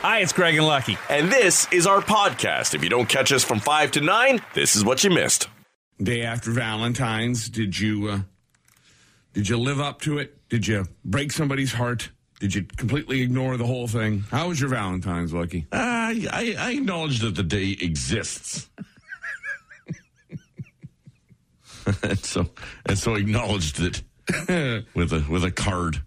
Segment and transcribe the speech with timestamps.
[0.00, 0.96] Hi, it's Greg and Lucky.
[1.10, 2.74] And this is our podcast.
[2.74, 5.48] If you don't catch us from 5 to 9, this is what you missed.
[6.00, 8.18] Day after Valentine's, did you uh,
[9.32, 10.48] did you live up to it?
[10.48, 12.10] Did you break somebody's heart?
[12.38, 14.20] Did you completely ignore the whole thing?
[14.30, 15.66] How was your Valentine's, Lucky?
[15.72, 18.70] Uh, I, I acknowledge that the day exists.
[22.04, 22.48] and so
[22.86, 24.02] and so acknowledged it
[24.94, 26.02] with a with a card.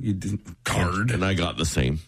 [0.00, 1.12] You didn't card.
[1.12, 2.00] And I got the same.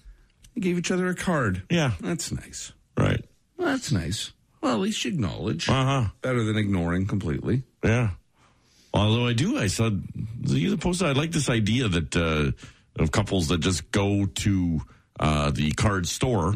[0.61, 1.63] Gave each other a card.
[1.71, 1.93] Yeah.
[2.01, 2.73] That's nice.
[2.97, 3.25] Right.
[3.57, 4.33] Well, that's nice.
[4.61, 5.69] Well, at least you acknowledge.
[5.69, 6.09] Uh-huh.
[6.21, 7.63] Better than ignoring completely.
[7.85, 8.11] Yeah.
[8.93, 10.03] Although I do, I said
[10.45, 11.09] you posted.
[11.09, 12.53] I like this idea that uh,
[13.01, 14.81] of couples that just go to
[15.21, 16.55] uh, the card store,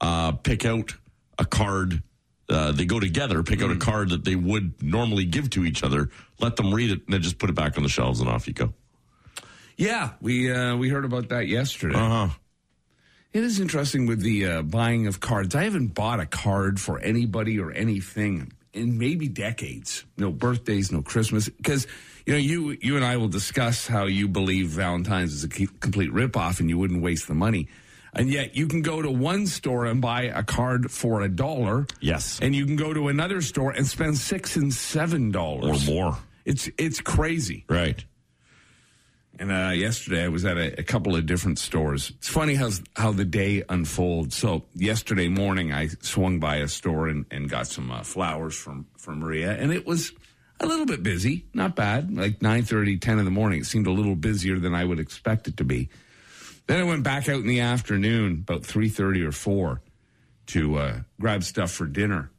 [0.00, 0.94] uh, pick out
[1.38, 2.02] a card.
[2.48, 5.84] Uh, they go together, pick out a card that they would normally give to each
[5.84, 8.28] other, let them read it, and then just put it back on the shelves, and
[8.28, 8.74] off you go.
[9.76, 11.94] Yeah, we uh, we heard about that yesterday.
[11.94, 12.28] Uh huh.
[13.32, 15.54] It is interesting with the uh, buying of cards.
[15.54, 20.04] I haven't bought a card for anybody or anything in maybe decades.
[20.16, 21.48] No birthdays, no Christmas.
[21.48, 21.86] Because
[22.26, 26.10] you know, you you and I will discuss how you believe Valentine's is a complete
[26.12, 27.68] ripoff, and you wouldn't waste the money.
[28.12, 31.86] And yet, you can go to one store and buy a card for a dollar.
[32.00, 32.40] Yes.
[32.42, 35.88] and you can go to another store and spend six and seven dollars.
[35.88, 36.18] Or more.
[36.44, 37.64] It's it's crazy.
[37.68, 38.04] Right.
[39.40, 42.10] And uh, yesterday I was at a, a couple of different stores.
[42.18, 44.36] It's funny how how the day unfolds.
[44.36, 48.86] So yesterday morning I swung by a store and, and got some uh, flowers from
[48.98, 50.12] from Maria, and it was
[50.60, 51.46] a little bit busy.
[51.54, 52.14] Not bad.
[52.14, 53.60] Like 9.30, 10 in the morning.
[53.60, 55.88] It seemed a little busier than I would expect it to be.
[56.66, 59.80] Then I went back out in the afternoon, about three thirty or four,
[60.48, 62.30] to uh, grab stuff for dinner,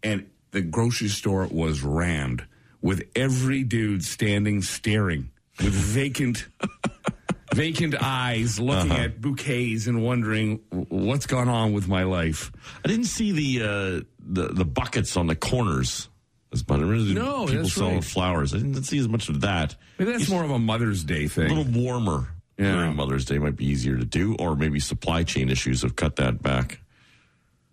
[0.00, 2.46] and the grocery store was rammed
[2.80, 6.46] with every dude standing staring with vacant
[7.54, 12.50] vacant eyes looking at bouquets and wondering what's gone on with my life
[12.84, 16.08] I didn't see the uh, the the buckets on the corners
[16.52, 16.80] as much.
[16.80, 18.04] Really No, people selling right.
[18.04, 18.54] flowers.
[18.54, 19.74] I didn't see as much of that.
[19.98, 21.50] maybe that's more of a mother's day thing.
[21.50, 22.28] A little warmer
[22.58, 22.72] Yeah.
[22.76, 26.16] during Mother's Day might be easier to do, or maybe supply chain issues have cut
[26.16, 26.80] that back.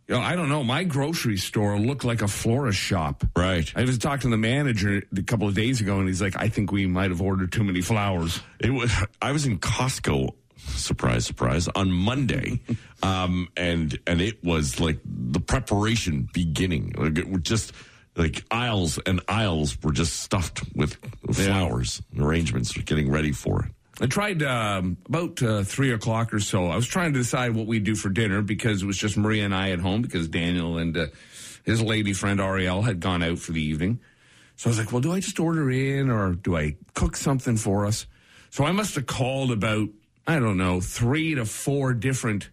[0.08, 3.72] You know, i don't know my grocery store looked like a florist shop Right.
[3.76, 6.50] i was talking to the manager a couple of days ago and he's like i
[6.50, 8.92] think we might have ordered too many flowers It was.
[9.22, 10.30] I was in Costco.
[10.66, 11.68] Surprise, surprise!
[11.76, 12.62] On Monday,
[13.04, 16.94] um, and and it was like the preparation beginning.
[16.98, 17.74] Like it was just
[18.16, 20.96] like aisles and aisles were just stuffed with
[21.34, 23.72] flowers and arrangements, getting ready for it.
[24.02, 26.68] I tried um, about uh, three o'clock or so.
[26.68, 29.46] I was trying to decide what we'd do for dinner because it was just Maria
[29.46, 31.08] and I at home because Daniel and uh,
[31.64, 34.00] his lady friend Ariel had gone out for the evening.
[34.56, 37.58] So I was like, well, do I just order in or do I cook something
[37.58, 38.08] for us?
[38.50, 39.90] So I must have called about,
[40.26, 42.50] I don't know, three to four different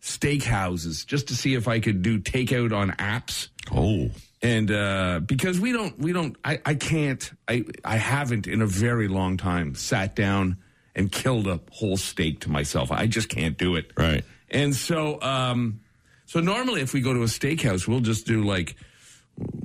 [0.00, 4.10] steakhouses just to see if I could do takeout on apps Oh,
[4.42, 8.66] and uh, because we don't we don't I, I can't I I haven't in a
[8.66, 10.58] very long time sat down
[10.94, 12.90] and killed a whole steak to myself.
[12.92, 13.90] I just can't do it.
[13.96, 14.24] Right.
[14.50, 15.80] And so um
[16.26, 18.76] so normally if we go to a steakhouse, we'll just do like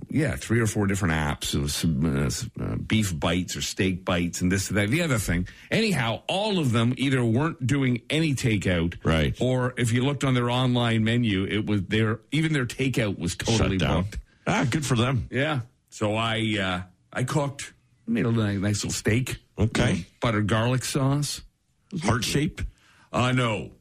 [0.09, 2.29] yeah, three or four different apps of some uh,
[2.63, 4.89] uh, beef bites or steak bites and this and that.
[4.89, 9.37] The other thing, anyhow, all of them either weren't doing any takeout, Right.
[9.39, 13.35] Or if you looked on their online menu, it was their even their takeout was
[13.35, 14.01] totally shut down.
[14.03, 14.17] booked.
[14.47, 15.27] Ah, good for them.
[15.29, 15.59] Yeah.
[15.91, 16.81] So I uh,
[17.13, 17.71] I cooked,
[18.09, 19.37] made a nice little steak.
[19.57, 19.91] Okay.
[19.91, 21.41] You know, butter garlic sauce.
[22.01, 22.61] Heart shape.
[23.11, 23.71] Uh no.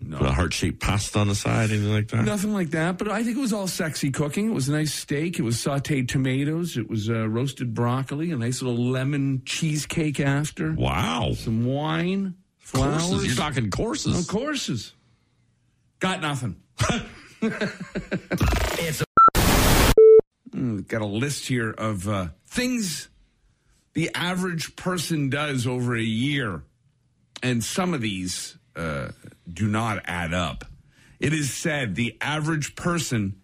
[0.00, 2.24] Put a heart shaped pasta on the side, anything like that.
[2.24, 4.48] Nothing like that, but I think it was all sexy cooking.
[4.48, 5.40] It was a nice steak.
[5.40, 6.76] It was sauteed tomatoes.
[6.76, 10.72] It was uh, roasted broccoli, a nice little lemon cheesecake after.
[10.72, 11.32] Wow.
[11.34, 13.02] Some wine, flowers.
[13.08, 13.26] Courses.
[13.26, 14.20] You're talking courses.
[14.20, 14.94] Of courses.
[15.98, 16.62] Got nothing.
[20.58, 23.08] Mm, got a list here of uh, things
[23.98, 26.62] the average person does over a year,
[27.42, 29.08] and some of these uh,
[29.52, 30.64] do not add up.
[31.18, 33.40] It is said the average person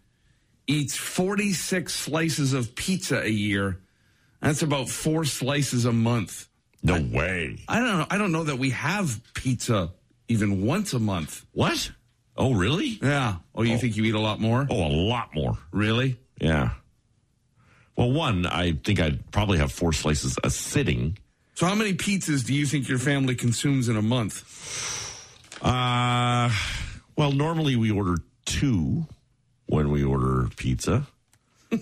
[0.69, 3.81] eats 46 slices of pizza a year.
[4.41, 6.47] That's about four slices a month.
[6.85, 7.59] No way.
[7.67, 8.07] I don't know.
[8.09, 9.91] I don't know that we have pizza
[10.29, 11.45] even once a month.
[11.51, 11.91] What?
[12.37, 13.01] Oh, really?
[13.03, 13.39] Yeah.
[13.57, 14.69] Oh, you think you eat a lot more?
[14.71, 15.59] Oh, a lot more.
[15.73, 16.21] Really?
[16.41, 16.75] Yeah.
[17.97, 21.17] Well, one, I think I'd probably have four slices a sitting.
[21.55, 24.43] So, how many pizzas do you think your family consumes in a month?
[25.63, 26.51] Uh,
[27.17, 29.07] well, normally we order two
[29.67, 31.07] when we order pizza.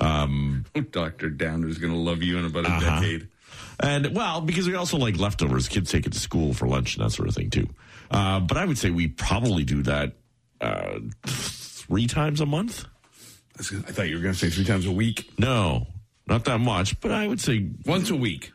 [0.00, 0.54] Oh,
[0.90, 1.30] Dr.
[1.30, 3.00] Downer's going to love you in about a Uh-huh.
[3.00, 3.28] decade.
[3.80, 5.68] And well, because we also like leftovers.
[5.68, 7.68] Kids take it to school for lunch and that sort of thing too.
[8.10, 10.12] Uh, but I would say we probably do that
[10.60, 12.84] uh, three times a month.
[13.58, 15.30] I thought you were going to say three times a week.
[15.38, 15.86] No,
[16.26, 18.52] not that much, but I would say Once a week.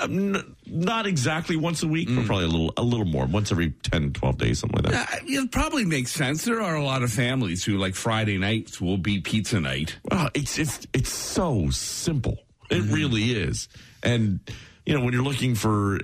[0.00, 3.50] um, n- not exactly once a week, but probably a little a little more, once
[3.52, 5.12] every 10, 12 days, something like that.
[5.14, 6.44] Uh, it probably makes sense.
[6.44, 9.98] There are a lot of families who, like Friday nights, will be pizza night.
[10.10, 12.38] Well, it's it's it's so simple.
[12.70, 13.68] It really is.
[14.02, 14.40] And
[14.86, 16.00] you know, when you're looking for uh,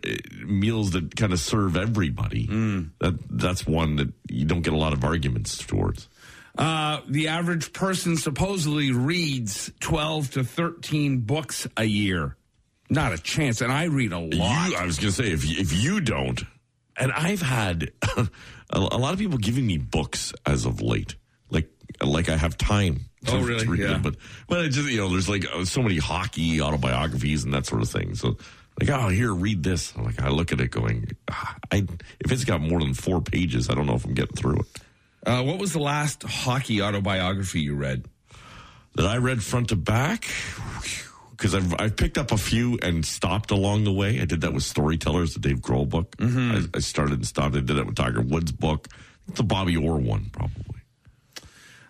[0.47, 2.47] meals that kind of serve everybody,
[3.01, 6.09] that that's one that you don't get a lot of arguments towards.
[6.58, 12.37] Uh, the average person supposedly reads 12 to 13 books a year.
[12.90, 13.60] Not a chance.
[13.60, 14.70] And I read a lot.
[14.70, 16.43] You, I was going to say if you, if you don't,
[16.96, 18.28] and I've had a,
[18.72, 21.14] a lot of people giving me books as of late,
[21.50, 21.69] like
[22.02, 23.02] like I have time.
[23.26, 23.64] To, Oh, really?
[23.64, 23.87] to read Yeah.
[23.88, 24.02] them.
[24.02, 24.16] But
[24.49, 27.82] but it just you know, there's like uh, so many hockey autobiographies and that sort
[27.82, 28.14] of thing.
[28.16, 28.37] So
[28.81, 29.93] like, oh, here, read this.
[29.96, 31.87] I'm like, I look at it going, ah, I
[32.20, 34.66] if it's got more than four pages, I don't know if I'm getting through it.
[35.29, 38.07] Uh, what was the last hockey autobiography you read?
[38.99, 40.29] that I read front to back
[41.31, 44.21] because I've I've picked up a few and stopped along the way.
[44.21, 46.17] I did that with Storytellers, the Dave Grohl book.
[46.21, 47.55] I, I started and stopped.
[47.55, 48.89] I did that with Tiger Woods book.
[49.29, 50.81] The Bobby Orr one, probably.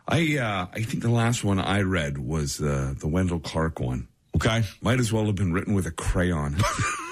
[0.07, 4.09] I uh, I think the last one I read was uh, the Wendel Clark one.
[4.37, 4.65] Okay.
[4.83, 6.57] Might as well have been written with a crayon.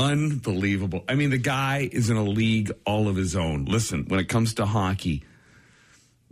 [0.00, 1.04] Unbelievable.
[1.08, 3.66] I mean, the guy is in a league all of his own.
[3.66, 5.24] Listen, when it comes to hockey,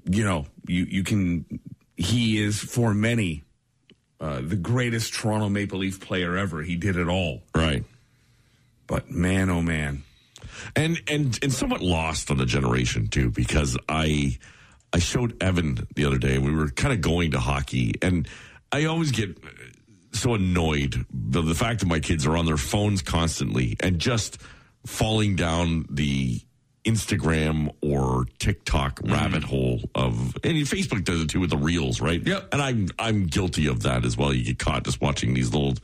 [0.04, 1.60] you know, you, you can,
[1.96, 3.44] he is for many
[4.20, 6.62] uh, the greatest Toronto Maple Leaf player ever.
[6.62, 7.42] He did it all.
[7.54, 7.84] Right.
[8.86, 10.02] But man, oh man.
[10.74, 14.38] And and and somewhat lost on the generation too, because I
[14.92, 16.38] I showed Evan the other day.
[16.38, 18.26] We were kind of going to hockey, and
[18.72, 19.38] I always get
[20.12, 24.40] so annoyed the, the fact that my kids are on their phones constantly and just
[24.86, 26.40] falling down the
[26.84, 32.24] Instagram or TikTok rabbit hole of and Facebook does it too with the reels, right?
[32.24, 32.48] Yep.
[32.52, 34.32] And I'm I'm guilty of that as well.
[34.32, 35.74] You get caught just watching these little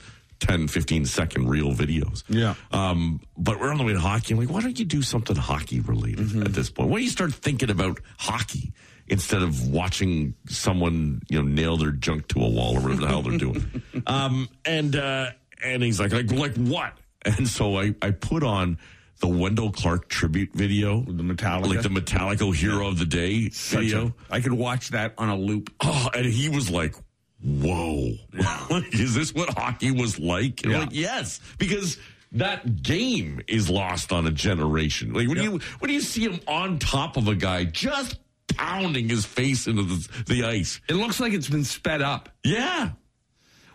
[0.40, 2.22] 10, 15 second reel videos.
[2.28, 2.54] Yeah.
[2.72, 4.34] Um, but we're on the way to hockey.
[4.34, 6.88] I'm like, why don't you do something hockey related at this point?
[6.90, 8.72] Why don't you start thinking about hockey
[9.08, 13.08] instead of watching someone, you know, nail their junk to a wall or whatever the
[13.08, 13.82] hell they're doing?
[14.06, 15.30] um, and uh,
[15.62, 16.92] and he's like, like, like what?
[17.24, 18.78] And so I, I put on
[19.20, 21.66] the Wendel Clark tribute video, The Metallica?
[21.68, 24.14] like the Metallica Hero of the Day video.
[24.30, 25.72] a- I could watch that on a loop.
[25.80, 26.94] Oh, and he was like,
[27.42, 28.12] "Whoa,
[28.92, 30.80] is this what hockey was like?" Yeah.
[30.80, 31.96] like, yes, because
[32.32, 35.12] that game is lost on a generation.
[35.14, 38.18] Like when you when you see him on top of a guy just
[38.56, 40.80] pounding his face into the, the ice.
[40.88, 42.28] It looks like it's been sped up.
[42.44, 42.90] Yeah,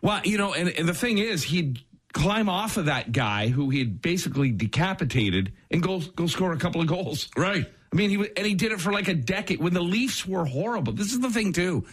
[0.01, 1.79] Well, you know, and, and the thing is, he'd
[2.13, 6.57] climb off of that guy who he had basically decapitated and go go score a
[6.57, 7.29] couple of goals.
[7.37, 7.69] right.
[7.91, 10.45] I mean, he and he did it for like a decade when the Leafs were
[10.45, 10.93] horrible.
[10.93, 11.85] This is the thing too,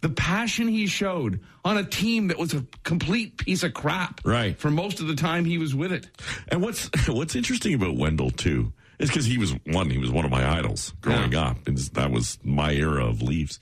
[0.00, 4.20] the passion he showed on a team that was a complete piece of crap.
[4.24, 4.58] Right.
[4.58, 6.08] for most of the time he was with it.
[6.48, 10.24] And what's what's interesting about Wendel too is because he was one, he was one
[10.24, 11.48] of my idols growing Yeah.
[11.50, 13.58] up, and that was my era of Leafs.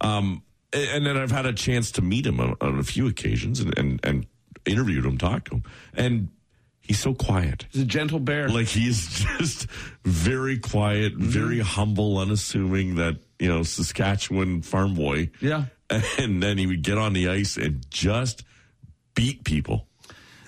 [0.00, 0.42] Um,
[0.72, 3.60] and, and then I've had a chance to meet him on, on a few occasions
[3.60, 4.26] and, and and
[4.64, 5.62] interviewed him, talked to him,
[5.94, 6.28] and
[6.80, 7.66] he's so quiet.
[7.70, 8.48] He's a gentle bear.
[8.48, 9.66] Like he's just
[10.04, 11.28] very quiet, Mm-hmm.
[11.28, 12.96] very humble, unassuming.
[12.96, 15.30] That you know, Saskatchewan farm boy.
[15.40, 15.64] Yeah.
[16.18, 18.42] and then he would get on the ice and just
[19.14, 19.86] beat people.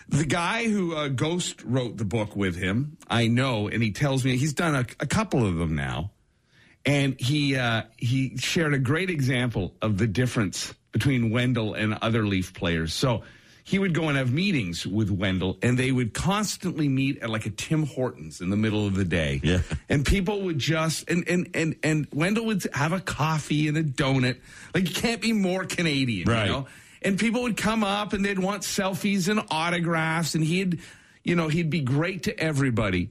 [0.09, 4.25] The guy who uh, Ghost wrote the book with him, I know, and he tells
[4.25, 6.13] me he's done a, a couple of them now,
[6.87, 12.27] and he uh, he shared a great example of the difference between Wendel and other
[12.27, 12.95] Leaf players.
[12.95, 13.23] So
[13.65, 17.45] he would go and have meetings with Wendel, and they would constantly meet at like
[17.45, 19.41] a Tim Hortons in the middle of the day.
[19.45, 19.61] Yeah.
[19.91, 23.83] and people would just and and and and Wendel would have a coffee and a
[23.85, 24.39] donut.
[24.75, 26.47] Like you can't be more Canadian, Right.
[26.47, 26.67] you know
[27.03, 30.81] and people would come up and they'd want selfies and autographs and he'd
[31.25, 33.11] you know he'd be great to everybody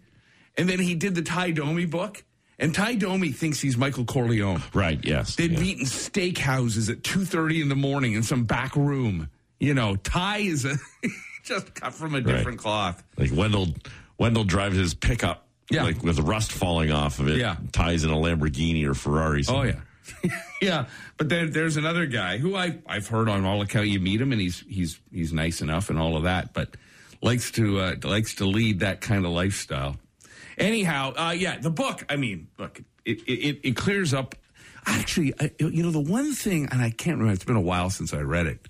[0.57, 2.23] and then he did the Tie Domi book
[2.59, 4.99] and Tie Domi thinks he's michael corleone Right.
[5.03, 5.35] Yes.
[5.35, 5.59] they'd yeah.
[5.59, 9.29] meet in steakhouses at 2.30 in the morning in some back room
[9.59, 10.75] you know Tie is a
[11.43, 13.67] just cut from a different cloth Like Wendel,
[14.17, 15.83] Wendel drives his pickup, Yeah.
[15.83, 17.37] like with rust falling off of it.
[17.37, 17.55] Yeah.
[17.71, 19.43] Tie's in a Lamborghini or Ferrari.
[19.47, 19.79] Oh yeah,
[20.61, 20.85] yeah.
[21.17, 23.87] But there's another guy who I I've heard on all account.
[23.87, 26.77] You meet him and he's he's he's nice enough and all of that, but
[27.21, 29.97] likes to uh, likes to lead that kind of lifestyle.
[30.57, 32.05] Anyhow, uh, yeah, the book.
[32.09, 34.35] I mean, look, it it, it clears up.
[34.85, 37.33] Actually, I, you know, the one thing, and I can't remember.
[37.33, 38.69] It's been a while since I read it,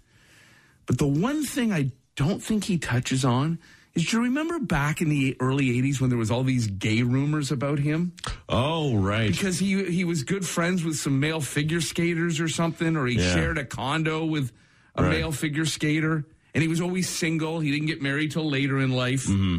[0.86, 3.60] but the one thing I don't think he touches on
[3.98, 7.52] Did you remember back in the early '80s when there was all these gay rumors
[7.52, 8.14] about him?
[8.48, 9.32] Oh, right.
[9.32, 13.16] Because he he was good friends with some male figure skaters or something, or he
[13.18, 13.34] Yeah.
[13.34, 14.52] shared a condo with
[14.96, 15.10] a Right.
[15.18, 17.60] male figure skater, and he was always single.
[17.60, 19.26] He didn't get married till later in life.
[19.26, 19.58] Mm-hmm.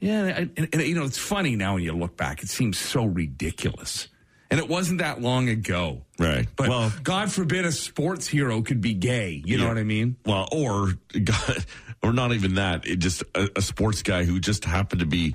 [0.00, 2.76] Yeah, and, and, and, you know it's funny now when you look back; it seems
[2.78, 4.08] so ridiculous,
[4.54, 6.02] and it wasn't that long ago.
[6.18, 6.46] Right.
[6.56, 9.42] But Well- God forbid a sports hero could be gay.
[9.44, 10.16] You know what I mean?
[10.24, 10.94] Well, or
[12.02, 12.86] or not even that.
[12.86, 15.34] It just a, a sports guy who just happened to be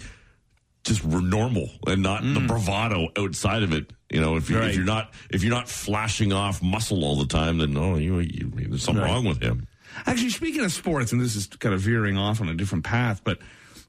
[0.84, 3.92] just normal and not the bravado outside of it.
[4.10, 4.60] You know, if, you, Mm.
[4.62, 4.70] Right.
[4.70, 8.20] if you're not if you're not flashing off muscle all the time, then oh, you,
[8.20, 9.12] you there's something Right.
[9.12, 9.68] wrong with him.
[10.06, 13.22] Actually, speaking of sports, and this is kind of veering off on a different path,
[13.24, 13.40] but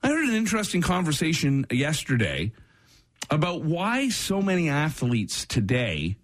[0.02, 2.52] I heard an interesting conversation yesterday
[3.30, 6.16] about why so many athletes today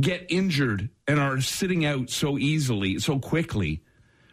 [0.00, 3.80] get injured and are sitting out so easily, so quickly,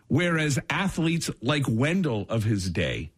[0.08, 3.12] whereas athletes like Wendel of his day,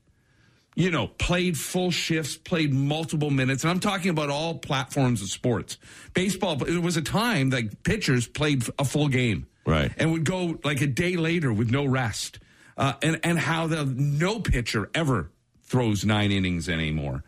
[0.76, 5.30] you know, played full shifts, played multiple minutes, and I'm talking about all platforms of
[5.30, 5.78] sports.
[6.14, 9.92] Baseball, it was a time that pitchers played a full game Right.
[9.98, 12.40] and would go like a day later with no rest,
[12.76, 15.32] uh, and and how the no pitcher ever
[15.64, 17.24] throws nine innings anymore.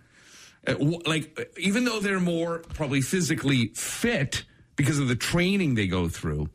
[0.68, 4.44] Uh, like even though they're more probably physically fit
[4.76, 6.50] because of the training they go through.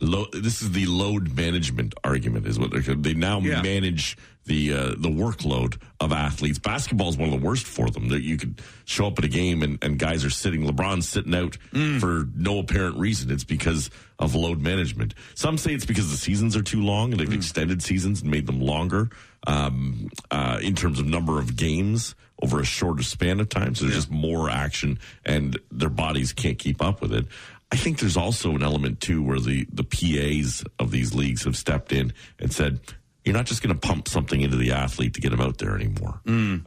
[0.00, 2.82] Lo- this is the load management argument, is what they're.
[2.94, 3.62] They now Yeah.
[3.62, 4.16] manage
[4.46, 6.58] the uh, the workload of athletes.
[6.58, 8.08] Basketball is one of the worst for them.
[8.10, 10.62] That you could show up at a game and, and guys are sitting.
[10.66, 11.98] LeBron's sitting out Mm.
[12.00, 13.30] for no apparent reason.
[13.30, 15.14] It's because of load management.
[15.34, 17.34] Some say it's because the seasons are too long and they've Mm.
[17.36, 19.08] extended seasons and made them longer
[19.46, 23.74] um, uh, in terms of number of games over a shorter span of time.
[23.74, 27.26] So there's just more action and their bodies can't keep up with it.
[27.72, 31.56] I think there's also an element too where the the PAs of these leagues have
[31.56, 32.80] stepped in and said,
[33.24, 35.74] "You're not just going to pump something into the athlete to get him out there
[35.74, 36.20] anymore."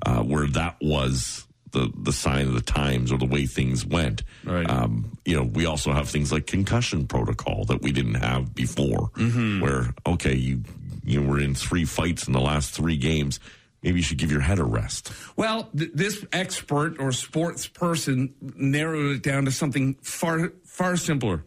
[0.06, 4.24] Uh, where that was the the sign of the times or the way things went.
[4.44, 4.70] Right.
[4.70, 9.12] Um, you know, we also have things like concussion protocol that we didn't have before,
[9.62, 10.64] where okay, you
[11.06, 13.40] you were in three fights in the last three games.
[13.84, 15.12] Maybe you should give your head a rest.
[15.36, 21.46] Well, th- this expert or sports person narrowed it down to something far far simpler.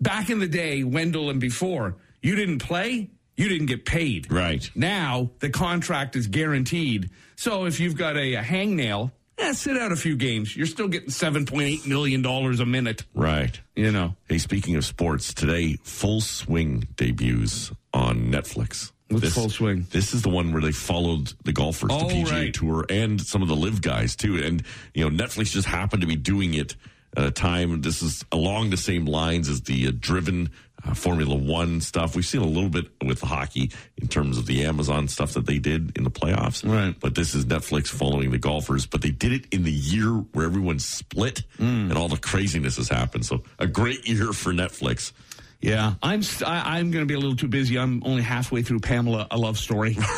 [0.00, 4.30] Back in the day, Wendel and before, you didn't play, you didn't get paid.
[4.30, 4.70] Right.
[4.74, 7.10] Now the contract is guaranteed.
[7.36, 10.54] So if you've got a, a hangnail, eh, sit out a few games.
[10.54, 13.04] You're still getting seven point eight million dollars a minute.
[13.14, 13.58] Right.
[13.74, 14.16] You know.
[14.28, 18.92] Hey, speaking of sports, today Full Swing debuts on Netflix.
[19.10, 19.86] What's Full Swing?
[19.90, 22.54] This is the one where they followed the golfers, Oh, the PGA right.
[22.54, 24.36] Tour, and some of the LIV guys too.
[24.42, 24.62] And
[24.94, 26.76] you know, Netflix just happened to be doing it
[27.16, 27.80] at a time.
[27.82, 30.50] This is along the same lines as the uh, driven
[30.84, 32.14] uh, Formula One stuff.
[32.14, 35.58] We've seen a little bit with hockey in terms of the Amazon stuff that they
[35.58, 36.64] did in the playoffs.
[36.66, 36.94] Right.
[36.98, 40.46] But this is Netflix following the golfers, but they did it in the year where
[40.46, 41.90] everyone split Mm.
[41.90, 43.26] and all the craziness has happened.
[43.26, 45.12] So a great year for Netflix.
[45.60, 47.78] Yeah, I'm st- I, I'm going to be a little too busy.
[47.78, 49.96] I'm only halfway through Pamela, a love story.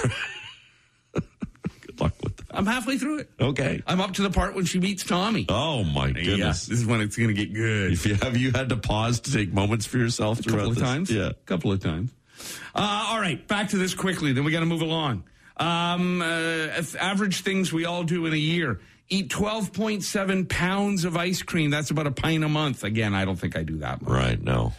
[1.15, 2.47] Good luck with that.
[2.51, 3.31] I'm halfway through it.
[3.41, 3.83] Okay.
[3.87, 5.47] I'm up to the part when she meets Tommy.
[5.49, 6.67] Oh my Yeah, goodness.
[6.67, 7.93] this is when it's going to get good.
[7.93, 10.71] If you have you had to pause to take moments for yourself A throughout couple
[10.71, 10.85] of this?
[10.85, 11.11] times.
[11.11, 11.29] Yeah.
[11.31, 12.11] A couple of times.
[12.75, 14.33] Uh, all right, back to this quickly.
[14.33, 15.25] Then we got to move along.
[15.59, 16.69] Um, uh,
[16.99, 18.81] average things we all do in a year.
[19.09, 21.71] Eat 12.7 pounds of ice cream.
[21.71, 22.83] That's about a pint a month.
[22.85, 24.11] Again, I don't think I do that much.
[24.11, 24.41] Right.
[24.43, 24.73] No.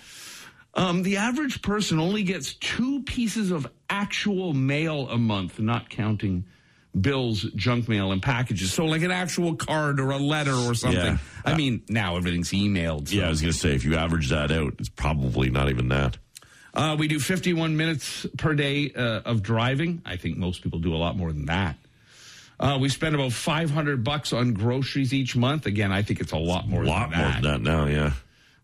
[0.75, 6.45] Um, the average person only gets two pieces of actual mail a month, not counting
[6.99, 8.73] bills, junk mail, and packages.
[8.73, 10.99] So, like an actual card or a letter or something.
[11.03, 11.17] Yeah.
[11.45, 13.09] I mean, now everything's emailed.
[13.09, 15.69] so- Yeah, I was going to say if you average that out, it's probably not
[15.69, 16.17] even that.
[16.73, 20.01] Uh, we do 51 minutes per day uh, of driving.
[20.07, 21.77] I think most people do a lot more than that.
[22.59, 25.67] Uh, we spend about 500 bucks on groceries each month.
[25.67, 27.85] Again, I think it's a lot more A lot than more than that now.
[27.85, 28.13] Yeah.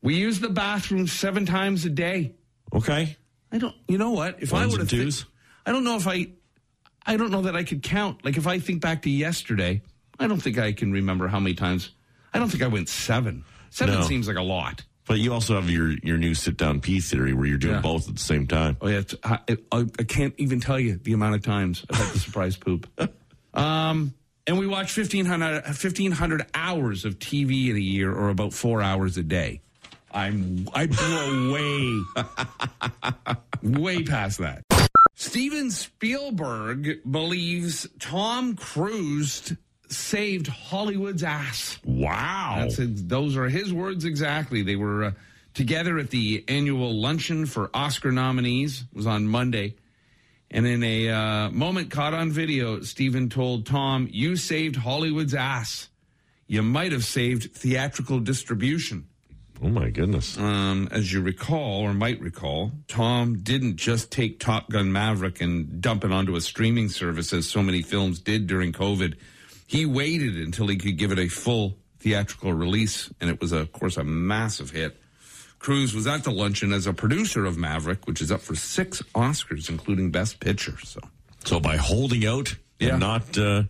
[0.02, 2.34] We use the bathroom seven times a day.
[2.74, 3.18] Okay.
[3.52, 3.76] I don't.
[3.88, 4.38] You know what?
[4.42, 5.26] If I would have, twos?
[5.66, 6.28] I don't know if I,
[7.06, 8.24] I don't know that I could count.
[8.24, 9.82] Like if I think back to yesterday,
[10.20, 11.92] I don't think I can remember how many times.
[12.34, 13.44] I don't think I went seven.
[13.72, 14.04] Seven No.
[14.04, 14.84] seems like a lot.
[15.08, 17.82] But you also have your your new sit down pee theory where you're doing Yeah.
[17.82, 18.78] both at the same time.
[18.80, 19.40] Oh yeah, I,
[19.72, 22.88] I, I can't even tell you the amount of times I've had the surprise poop.
[23.56, 24.14] Um,
[24.46, 29.18] and we watch 1,500, 1,500 hours of TV in a year, or about four hours
[29.18, 29.62] a day.
[30.12, 32.02] I'm I blow way,
[33.64, 34.64] way past that.
[35.16, 39.54] Steven Spielberg believes Tom Cruise
[39.90, 41.78] saved Hollywood's ass.
[41.84, 42.56] Wow.
[42.60, 44.62] That's those are his words exactly.
[44.62, 45.12] They were uh,
[45.54, 48.84] together at the annual luncheon for Oscar nominees.
[48.92, 49.76] It was on Monday,
[50.50, 55.90] And in a uh, moment caught on video, Steven told Tom, You saved Hollywood's ass.
[56.48, 59.09] You might have saved theatrical distribution.
[59.62, 60.38] Oh my goodness.
[60.38, 65.82] Um, as you recall, or might recall, Tom didn't just take Top Gun Maverick and
[65.82, 69.16] dump it onto a streaming service as so many films did during COVID.
[69.68, 73.72] He waited until he could give it a full theatrical release, and it was, of
[73.74, 74.96] course, a massive hit.
[75.60, 79.02] Cruise was at the luncheon as a producer of Maverick, which is up for six
[79.14, 80.78] Oscars, including Best Picture.
[80.86, 81.02] So,
[81.44, 82.92] So by holding out Yeah.
[82.92, 83.64] and not uh,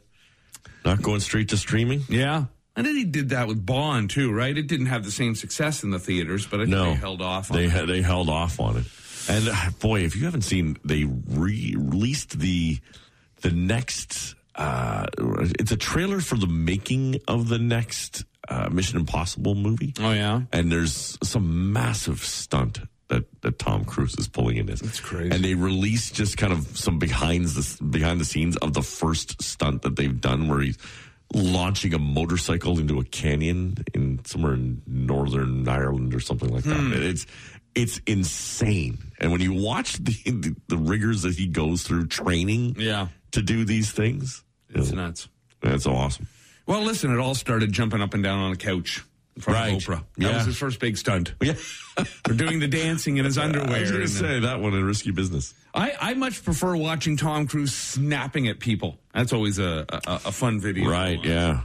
[0.86, 2.46] not going straight to streaming, yeah.
[2.80, 4.58] And then he did that with Bond, too, right?
[4.58, 7.22] It didn't have the same success in the theaters, but I think no, they held
[7.22, 7.86] off on They it.
[7.88, 8.86] they held off on it.
[9.28, 12.80] And uh, boy, if you haven't seen, they re- released the
[13.42, 14.36] the next.
[14.56, 15.06] Uh,
[15.60, 19.94] it's a trailer for the making of the next uh, Mission Impossible movie.
[20.00, 20.42] Oh, yeah?
[20.54, 24.80] and there's some massive stunt that, that Tom Cruise is pulling in this.
[24.82, 25.36] That's crazy.
[25.36, 29.42] And they released just kind of some behind the behind the scenes of the first
[29.42, 30.78] stunt that they've done, where he's
[31.34, 36.90] launching a motorcycle into a canyon in somewhere in northern Ireland or something like Hmm.
[36.92, 37.04] that.
[37.04, 37.26] It's
[37.76, 38.98] it's insane.
[39.20, 43.10] And when you watch the, the the rigors that he goes through training, Yeah.
[43.32, 45.30] to do these things, It's you know, nuts.
[45.62, 46.28] that's awesome.
[46.66, 49.04] Well, listen, it all started jumping up and down on a couch
[49.40, 49.74] in front Right.
[49.76, 50.04] of Oprah.
[50.18, 50.38] That Yeah.
[50.38, 51.34] was his first big stunt.
[51.42, 53.78] Yeah, For doing the dancing in his underwear.
[53.78, 55.54] I was going to the- say that one in risky business.
[55.74, 58.98] I, I much prefer watching Tom Cruise snapping at people.
[59.14, 60.90] That's always a, a, a fun video.
[60.90, 61.24] Right?
[61.24, 61.62] Yeah.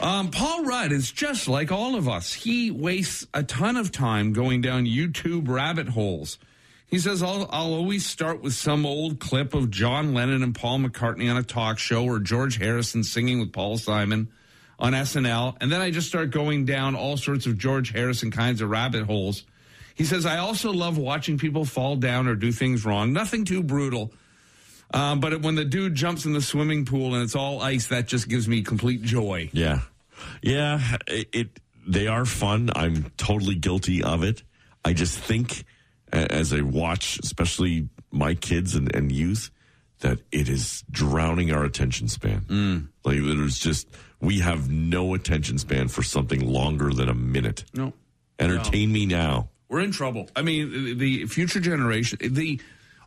[0.00, 2.32] Um, Paul Rudd is just like all of us.
[2.32, 6.38] He wastes a ton of time going down YouTube rabbit holes.
[6.86, 10.80] He says, I'll, I'll always start with some old clip of John Lennon and Paul
[10.80, 14.28] McCartney on a talk show or George Harrison singing with Paul Simon
[14.78, 15.56] on SNL.
[15.60, 19.04] And then I just start going down all sorts of George Harrison kinds of rabbit
[19.04, 19.44] holes.
[19.94, 23.12] He says, I also love watching people fall down or do things wrong.
[23.12, 24.12] Nothing too brutal.
[24.92, 28.06] Um, but when the dude jumps in the swimming pool and it's all ice, that
[28.06, 29.50] just gives me complete joy.
[29.52, 29.80] Yeah,
[30.42, 30.98] yeah.
[31.06, 32.70] It, it they are fun.
[32.74, 34.42] I'm totally guilty of it.
[34.84, 35.64] I just think
[36.12, 39.50] as I watch, especially my kids and, and youth,
[40.00, 42.44] that it is drowning our attention span.
[43.04, 43.88] Like there's just
[44.24, 47.64] we have no attention span for something longer than a minute.
[47.74, 47.92] No.
[48.38, 49.48] Entertain me now.
[49.68, 50.28] We're in trouble.
[50.36, 52.60] I mean, the- the future generation, the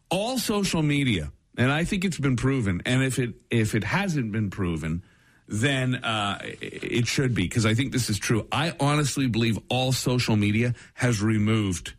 [0.10, 2.82] all social media, and I think it's been proven.
[2.86, 5.03] And if it if it hasn't been proven,
[5.47, 8.47] then uh, it should be because I think this is true.
[8.51, 11.93] I honestly believe all social media has removed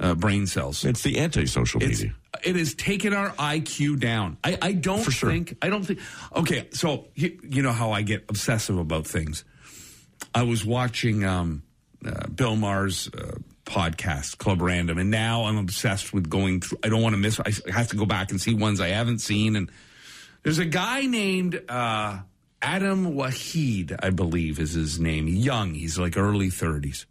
[0.00, 0.84] uh, brain cells.
[0.84, 2.14] It's the anti-social It's, media.
[2.42, 4.36] it has taken our IQ down.
[4.42, 5.30] I, I don't For sure.
[5.30, 5.56] think.
[5.62, 6.00] I don't think.
[6.34, 9.44] Okay, so you, you know how I get obsessive about things.
[10.34, 11.62] I was watching um,
[12.04, 16.78] uh, Bill Maher's uh, podcast, Club Random, and now I'm obsessed with going through.
[16.82, 17.38] I don't want to miss.
[17.40, 19.54] I have to go back and see ones I haven't seen.
[19.56, 19.70] And
[20.42, 22.18] there's a guy named uh,
[22.60, 25.28] Adam Waheed, I believe is his name.
[25.28, 27.04] Young, he's like early 30s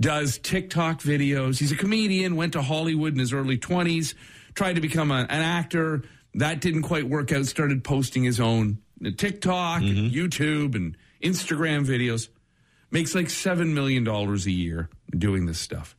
[0.00, 1.58] does TikTok videos.
[1.58, 4.14] He's a comedian, went to Hollywood in his early 20s,
[4.54, 6.02] tried to become a, an actor.
[6.34, 7.46] That didn't quite work out.
[7.46, 8.78] Started posting his own
[9.16, 12.28] TikTok, and YouTube, and Instagram videos.
[12.90, 15.96] Makes like $7 million a year doing this stuff.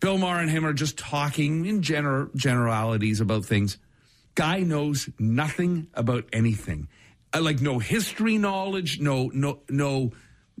[0.00, 3.78] Bill Maher and him are just talking in gener- generalities about things.
[4.34, 6.88] Guy knows nothing about anything.
[7.34, 10.12] Uh, like no history knowledge, no no no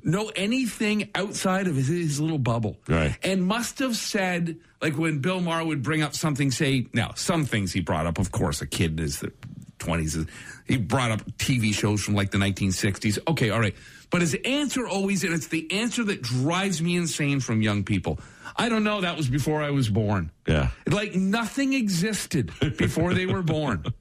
[0.02, 2.76] no anything outside of his, his little bubble.
[2.88, 3.16] Right.
[3.22, 7.44] And must have said like when Bill Maher would bring up something say now some
[7.44, 9.32] things he brought up of course a kid is the
[9.78, 10.28] 20s
[10.66, 13.18] he brought up TV shows from like the 1960s.
[13.26, 13.74] Okay, all right.
[14.10, 18.18] But his answer always and it's the answer that drives me insane from young people.
[18.56, 20.30] I don't know, that was before I was born.
[20.46, 20.70] Yeah.
[20.86, 23.84] Like nothing existed before they were born.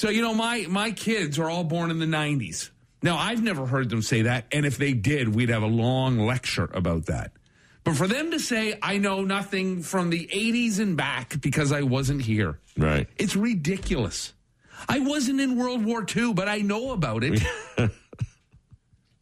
[0.00, 2.70] So you know, my my kids are all born in the '90s.
[3.02, 6.18] Now I've never heard them say that, and if they did, we'd have a long
[6.18, 7.32] lecture about that.
[7.82, 11.82] But for them to say I know nothing from the '80s and back because I
[11.82, 13.08] wasn't here, Right.
[13.16, 14.34] it's ridiculous.
[14.88, 17.42] I wasn't in World War II, but I know about it.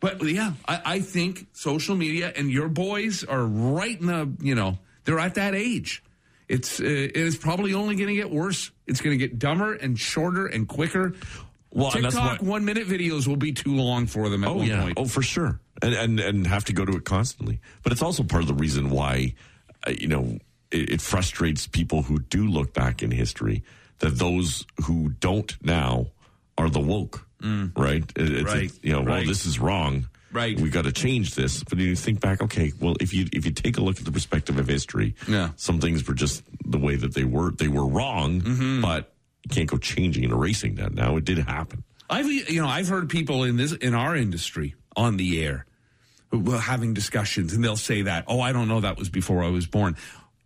[0.01, 4.55] but yeah, I, I think social media and your boys are right in the, you
[4.55, 6.03] know, they're at that age.
[6.49, 8.71] It's uh, it is probably only going to get worse.
[8.87, 11.15] It's going to get dumber and shorter and quicker.
[11.73, 14.83] Well, TikTok one minute videos will be too long for them at Oh one yeah,
[14.83, 14.95] point.
[14.99, 17.61] oh for sure, and, and and have to go to it constantly.
[17.83, 19.35] But it's also part of the reason why,
[19.87, 20.39] uh, you know,
[20.71, 23.63] it, it frustrates people who do look back in history
[23.99, 26.07] that those who don't now
[26.57, 27.27] are the woke,
[27.77, 28.05] right?
[28.17, 28.45] It- it's, Mm.
[28.47, 30.09] Right, you know, well, this is wrong.
[30.33, 30.59] Right.
[30.61, 31.65] We've got to change this.
[31.65, 34.13] But you think back, okay, well, if you if you take a look at the
[34.13, 35.51] perspective of history, Yeah.
[35.57, 37.51] some things were just the way that they were.
[37.53, 38.81] They were wrong, Mm-hmm.
[38.83, 39.13] but
[39.49, 41.17] you can't go changing and erasing that now.
[41.17, 41.85] It did happen.
[42.11, 45.67] I've you know I've heard people in this in our industry on the air
[46.61, 49.67] having discussions and they'll say that oh I don't know that was before I was
[49.67, 49.97] born.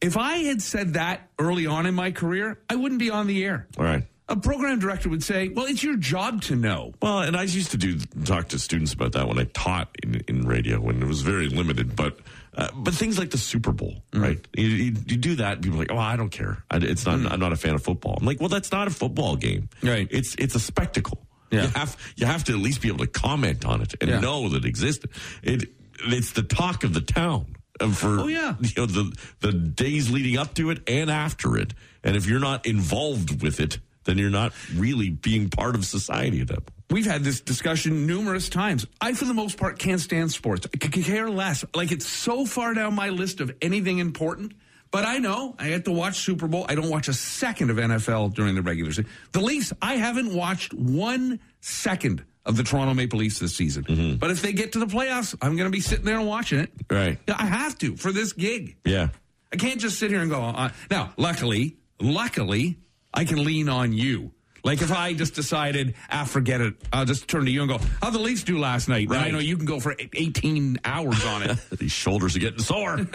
[0.01, 3.45] If I had said that early on in my career, I wouldn't be on the
[3.45, 3.69] air.
[3.79, 4.05] All right.
[4.29, 7.73] A program director would say, "Well, it's your job to know." Well, and I used
[7.73, 11.07] to do talk to students about that when I taught in, in radio when it
[11.07, 12.19] was very limited, but
[12.57, 14.23] uh, but things like the Super Bowl, Mm.
[14.23, 14.49] right?
[14.57, 16.65] You, you, you do that, and people are like, "Oh, I don't care.
[16.71, 17.25] I, it's not.
[17.33, 19.69] I'm not a fan of football." I'm like, "Well, that's not a football game.
[19.83, 20.07] Right.
[20.11, 21.27] It's it's a spectacle.
[21.51, 21.63] Yeah.
[21.63, 24.21] You have you have to at least be able to comment on it and Yeah.
[24.21, 25.11] know that it existed.
[25.43, 25.71] It
[26.05, 28.55] it's the talk of the town." uh, For Oh, yeah.
[28.61, 31.73] you know the the days leading up to it and after it,
[32.05, 36.41] and if you're not involved with it, then you're not really being part of society
[36.43, 36.82] at that point.
[36.93, 38.87] We've had this discussion numerous times.
[39.01, 40.67] I, for the most part, can't stand sports.
[40.73, 41.65] I could care less.
[41.75, 44.53] Like it's so far down my list of anything important.
[44.91, 46.67] But I know I have to watch Super Bowl.
[46.69, 49.07] I don't watch a second of NFL during the regular season.
[49.33, 54.19] The Leafs, I haven't watched one second of the Toronto Maple Leafs this season.
[54.21, 56.61] But if they get to the playoffs, I'm going to be sitting there and watching
[56.61, 56.73] it.
[56.91, 57.19] Right.
[57.27, 58.77] I have to for this gig.
[58.85, 59.09] Yeah.
[59.51, 60.43] I can't just sit here and go.
[60.43, 62.77] Uh, now, luckily, luckily,
[63.15, 64.33] I can lean on you.
[64.65, 67.79] Like if I just decided, ah, forget it, I'll just turn to you and go,
[68.01, 69.09] how'd the Leafs do last night?
[69.09, 71.59] And I know you can go for 18 hours on it.
[71.79, 72.99] These shoulders are getting sore.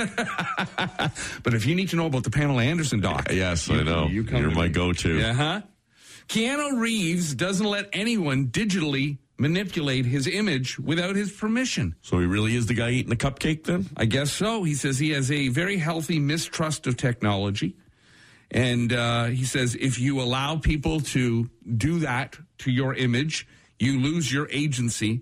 [1.44, 4.08] but if you need to know about the Pamela Anderson doc, yes, you- I know.
[4.08, 4.70] You You're my me.
[4.70, 5.18] go-to.
[5.18, 5.62] Yeah, huh?
[6.28, 11.96] Keanu Reeves doesn't let anyone digitally manipulate his image without his permission.
[12.02, 13.86] So he really is the guy eating the cupcake then?
[13.96, 14.64] I guess so.
[14.64, 17.78] He says he has a very healthy mistrust of technology.
[18.52, 23.48] And uh, he says if you allow people to do that to your image,
[23.80, 25.22] you lose your agency.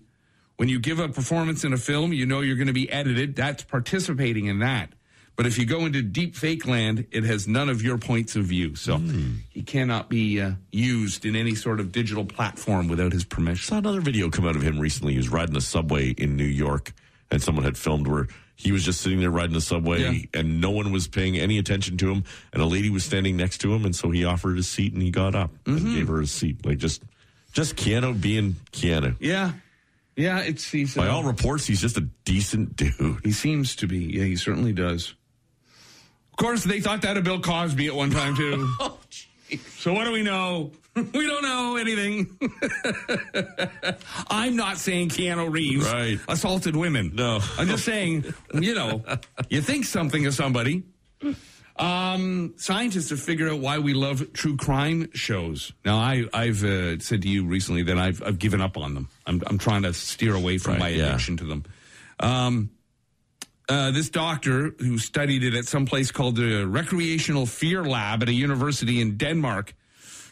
[0.58, 3.36] When you give a performance in a film, you know you're going to be edited.
[3.36, 4.94] That's participating in that.
[5.36, 8.46] But if you go into deep fake land, it has none of your points of
[8.46, 8.76] view.
[8.76, 9.02] So
[9.50, 13.66] he cannot be uh, used in any sort of digital platform without his permission.
[13.66, 15.12] I saw another video come out of him recently.
[15.12, 16.94] He was riding the subway in New York,
[17.32, 20.39] and someone had filmed where he was just sitting there riding the subway, Yeah.
[20.39, 22.24] and no one was paying any attention to him.
[22.54, 25.02] And a lady was standing next to him, and so he offered his seat, and
[25.02, 25.86] he got up Mm-hmm.
[25.86, 26.65] and gave her a seat.
[26.65, 27.04] Like just,
[27.54, 29.15] just Keanu being Keanu.
[29.20, 29.54] Yeah.
[30.18, 33.20] Yeah, it's he's, By uh, all reports, he's just a decent dude.
[33.26, 33.98] He seems to be.
[34.00, 35.13] Yeah, he certainly does.
[36.32, 38.70] Of course, they thought that of Bill Cosby at one time, too.
[39.58, 40.72] so, what do we know?
[40.96, 42.38] we don't know anything.
[44.30, 46.20] I'm not saying Keanu Reeves Right.
[46.28, 47.12] assaulted women.
[47.15, 47.39] No.
[47.58, 49.04] I'm just saying, you know,
[49.50, 50.84] you think something of somebody.
[51.78, 55.74] Um, scientists have figured out why we love true crime shows.
[55.84, 59.10] Now, I, I've uh, said to you recently that I've, I've given up on them.
[59.28, 61.08] I'm, I'm trying to steer away from Right, my yeah.
[61.10, 61.65] addiction to them.
[62.22, 62.70] Um,
[63.69, 68.30] uh, this doctor who studied it at some place called the Recreational Fear Lab at
[68.30, 69.73] a university in Denmark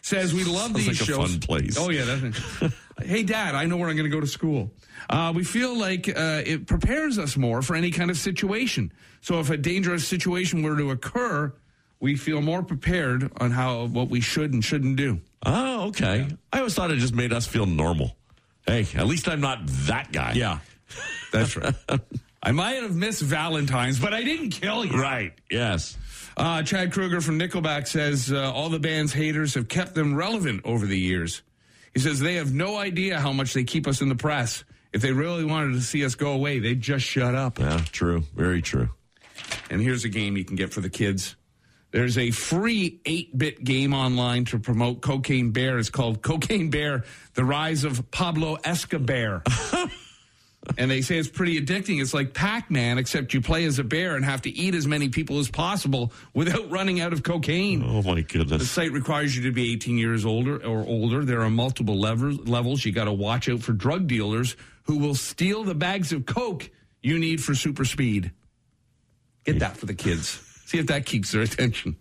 [0.02, 1.32] says we love Sounds these like a shows.
[1.32, 1.78] fun place.
[1.80, 4.72] Oh yeah, that's hey, Dad, I know where I'm going to go to school.
[5.10, 8.92] Uh, we feel like uh, it prepares us more for any kind of situation.
[9.22, 11.54] So if a dangerous situation were to occur,
[12.00, 15.22] we feel more prepared on how what we should and shouldn't do.
[15.46, 16.28] Oh, okay.
[16.52, 18.16] I always thought it just made us feel normal.
[18.68, 20.34] Hey, at least I'm not that guy.
[20.36, 20.60] Yeah,
[21.32, 21.74] that's right.
[22.46, 25.02] I might have missed Valentine's, but I didn't kill you.
[25.02, 25.34] Right.
[25.50, 25.98] Yes.
[26.36, 30.62] Uh, Chad Kroeger from Nickelback says uh, all the band's haters have kept them relevant
[30.66, 31.42] over the years.
[31.94, 34.66] He says they have no idea how much they keep us in the press.
[34.92, 37.60] If they really wanted to see us go away, they'd just shut up.
[37.60, 38.24] Yeah, true.
[38.36, 38.90] Very true.
[39.70, 41.36] And here's a game you can get for the kids.
[41.92, 45.78] There's a free 8 bit game online to promote Cocaine Bear.
[45.78, 49.44] It's called Cocaine Bear The Rise of Pablo Escobar.
[50.78, 52.02] and they say it's pretty addicting.
[52.02, 54.88] It's like Pac Man, except you play as a bear and have to eat as
[54.88, 57.84] many people as possible without running out of cocaine.
[57.86, 58.62] Oh my goodness!
[58.62, 61.26] The site requires you to be 18 years older or older.
[61.26, 62.48] There are multiple levels.
[62.48, 62.86] levels.
[62.86, 66.70] You got to watch out for drug dealers who will steal the bags of coke
[67.02, 68.32] you need for super speed.
[69.44, 70.40] Get that for the kids.
[70.66, 71.98] See if that keeps their attention.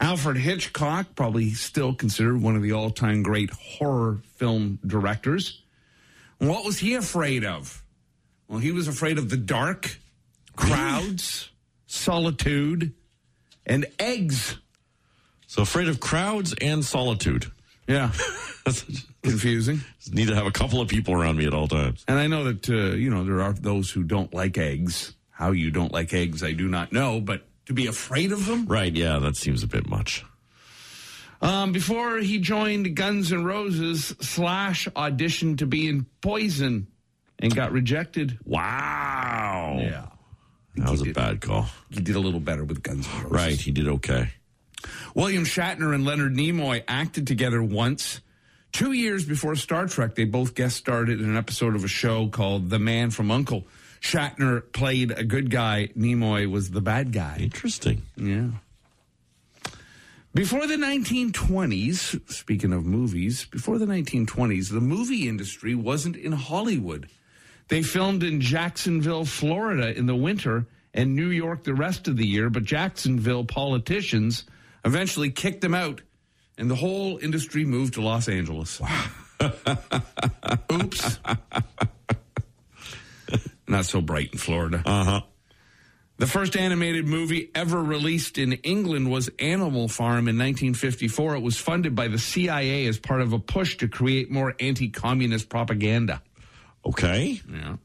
[0.00, 5.62] Alfred Hitchcock, probably still considered one of the all-time great horror film directors.
[6.38, 7.82] What was he afraid of?
[8.48, 9.98] Well, he was afraid of the dark,
[10.54, 11.50] crowds,
[11.86, 12.92] solitude,
[13.64, 14.56] and eggs.
[15.46, 17.50] So afraid of crowds and solitude.
[17.88, 18.12] Yeah.
[18.64, 18.84] That's
[19.22, 19.80] Confusing.
[20.12, 22.04] Need to have a couple of people around me at all times.
[22.06, 25.14] And I know that, uh, you know, there are those who don't like eggs.
[25.30, 28.66] How you don't like eggs, I do not know, but to be afraid of them?
[28.66, 28.94] Right.
[28.94, 30.24] Yeah, that seems a bit much.
[31.42, 36.86] Um, before he joined Guns N' Roses, Slash auditioned to be in Poison
[37.38, 38.38] and got rejected.
[38.44, 39.76] Wow.
[39.80, 40.06] Yeah.
[40.76, 41.14] That was a did.
[41.14, 41.66] bad call.
[41.90, 43.30] He did a little better with Guns N' Roses.
[43.30, 43.60] Right.
[43.60, 44.30] He did okay.
[45.14, 48.20] William Shatner and Leonard Nimoy acted together once.
[48.72, 52.28] Two years before Star Trek, they both guest starred in an episode of a show
[52.28, 53.66] called The Man from Uncle.
[54.00, 57.38] Shatner played a good guy, Nimoy was the bad guy.
[57.40, 58.02] Interesting.
[58.16, 58.48] Yeah.
[60.36, 67.08] Before the 1920s, speaking of movies, before the 1920s, the movie industry wasn't in Hollywood.
[67.68, 72.26] They filmed in Jacksonville, Florida in the winter and New York the rest of the
[72.26, 74.44] year, but Jacksonville politicians
[74.84, 76.02] eventually kicked them out
[76.58, 78.78] and the whole industry moved to Los Angeles.
[80.70, 81.18] Oops.
[83.66, 84.82] Not so bright in Florida.
[84.84, 85.20] Uh huh.
[86.18, 91.36] The first animated movie ever released in England was Animal Farm in 1954.
[91.36, 94.88] It was funded by the CIA as part of a push to create more anti
[94.88, 96.22] communist propaganda.
[96.86, 97.42] Okay.
[97.52, 97.76] Yeah.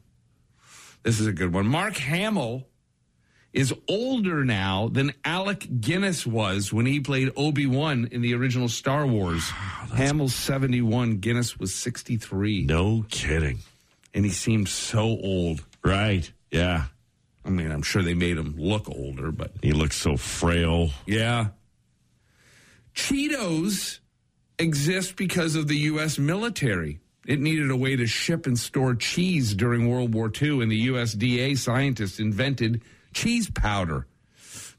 [1.02, 1.66] This is a good one.
[1.66, 2.66] Mark Hamill
[3.52, 8.68] is older now than Alec Guinness was when he played Obi Wan in the original
[8.68, 9.50] Star Wars.
[9.50, 12.64] Hamill's 71, Guinness was 63.
[12.64, 13.58] No kidding.
[14.14, 15.62] And he seemed so old.
[15.84, 16.30] Right.
[16.50, 16.84] Yeah.
[17.44, 20.90] I mean, I'm sure they made him look older, but He looks so frail.
[21.06, 21.48] yeah.
[22.94, 23.98] Cheetos
[24.58, 26.18] exist because of the U.S.
[26.18, 27.00] military.
[27.26, 30.88] It needed a way to ship and store cheese during World War II, and the
[30.88, 32.82] USDA scientists invented
[33.14, 34.06] cheese powder.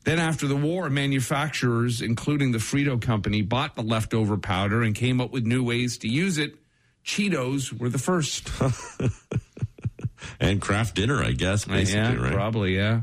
[0.04, 5.21] Then, after the war, manufacturers, including the Frito company, bought the leftover powder and came
[5.21, 6.56] up with new ways to use it.
[7.06, 8.49] Cheetos were the first.
[10.39, 12.33] And Kraft Dinner, I guess, basically, yeah, right?
[12.33, 13.01] probably, yeah.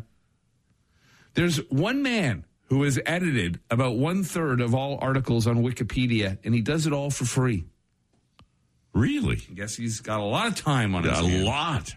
[1.35, 6.55] There's one man who has edited about one third of all articles on Wikipedia, and
[6.55, 7.65] he does it all for free.
[8.93, 9.43] Really?
[9.51, 11.95] I guess he's got a lot of time on his A lot.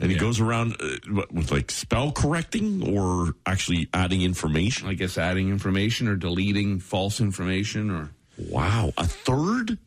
[0.00, 4.88] And he goes around uh, with like spell correcting or actually adding information.
[4.88, 8.10] I guess adding information or deleting false information or.
[8.38, 8.92] Wow.
[8.96, 9.78] A third?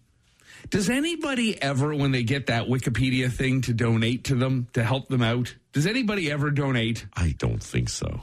[0.69, 5.08] Does anybody ever, when they get that Wikipedia thing, to donate to them to help
[5.10, 5.56] them out?
[5.73, 7.06] Does anybody ever donate?
[7.13, 8.21] I don't think so.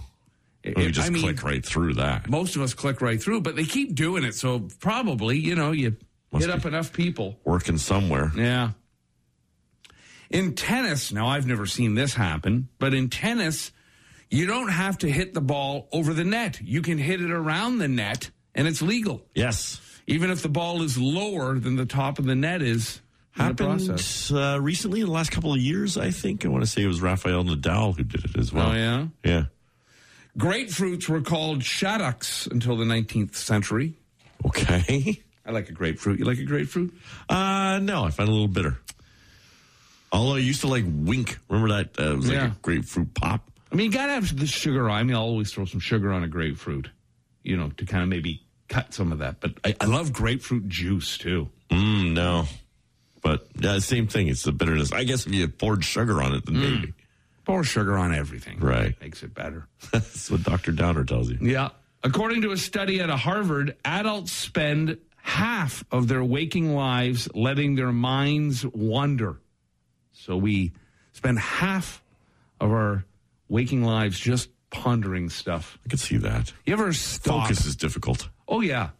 [0.62, 2.28] It- we just I mean, click right through that.
[2.28, 4.34] Most of us click right through, but they keep doing it.
[4.34, 5.96] So probably, you know, you
[6.30, 7.38] Must hit up enough people.
[7.44, 8.32] Working somewhere.
[8.36, 8.70] Yeah.
[10.30, 13.70] In tennis, now I've never seen this happen, but in tennis,
[14.30, 16.58] you don't have to hit the ball over the net.
[16.62, 19.26] You can hit it around the net and it's legal.
[19.34, 19.80] Yes.
[20.06, 23.00] Even if the ball is lower than the top of the net is
[23.38, 23.64] in the.
[23.64, 26.44] Happened uh, recently in the last couple of years, I think.
[26.44, 28.70] I want to say it was Rafael Nadal who did it as well.
[28.70, 29.06] Oh, yeah?
[29.24, 29.44] Yeah.
[30.38, 33.94] Grapefruits were called shaddocks until the 19th century.
[34.44, 35.22] Okay.
[35.46, 36.18] I like a grapefruit.
[36.18, 36.94] You like a grapefruit?
[37.28, 38.78] Uh, no, I find it a little bitter.
[40.12, 41.38] Although I used to like Wink.
[41.48, 41.98] Remember that?
[41.98, 42.46] Uh, it was like Yeah.
[42.46, 43.50] a grapefruit pop.
[43.70, 44.98] I mean, you gotta have the sugar on.
[44.98, 46.90] I mean, I'll always throw some sugar on a grapefruit,
[47.42, 49.40] you know, to kind of maybe cut some of that.
[49.40, 51.48] But I, I love grapefruit juice too.
[51.70, 52.46] Mm, no.
[53.22, 54.28] But yeah, same thing.
[54.28, 54.92] It's the bitterness.
[54.92, 56.94] I guess if you poured sugar on it, then maybe.
[57.44, 58.60] Pour sugar on everything.
[58.60, 59.00] Right.
[59.00, 59.66] Makes it better.
[59.92, 60.72] That's what Dr.
[60.72, 61.38] Downer tells you.
[61.40, 61.70] Yeah.
[62.04, 67.76] According to a study at a Harvard, adults spend half of their waking lives letting
[67.76, 69.40] their minds wander.
[70.12, 70.72] So we
[71.12, 72.02] spend half
[72.60, 73.04] of our
[73.48, 75.78] waking lives just pondering stuff.
[75.86, 76.52] I could see that.
[76.64, 77.44] You ever stop?
[77.44, 78.28] Focus is difficult.
[78.48, 78.90] Oh yeah.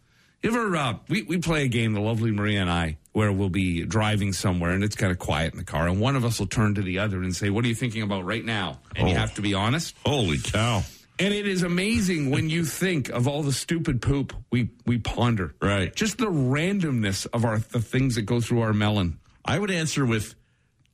[0.42, 3.48] You ever uh, we we play a game, the lovely Maria and I, where we'll
[3.48, 6.40] be driving somewhere and it's kind of quiet in the car, and one of us
[6.40, 9.09] will turn to the other and say, "What are you thinking about right now?" And
[9.09, 9.18] you Oh.
[9.18, 9.94] have to be honest.
[10.05, 10.83] Holy cow.
[11.20, 15.55] And it is amazing when you think of all the stupid poop we we ponder.
[15.62, 15.94] Right.
[15.94, 19.18] Just the randomness of our the things that go through our melon.
[19.44, 20.35] I would answer with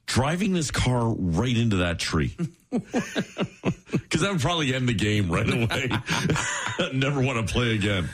[0.04, 2.36] driving this car right into that tree.
[3.90, 5.88] Because that would probably end the game right away.
[6.92, 8.08] Never want to play again.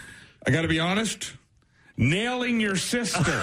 [0.47, 1.33] I got to be honest.
[1.97, 3.21] Nailing your sister.